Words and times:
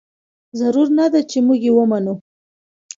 ضرور 0.59 0.87
نه 0.99 1.05
ده 1.13 1.21
چې 1.29 1.37
موږ 1.45 1.59
یې 1.65 1.71
ومنو. 1.75 2.15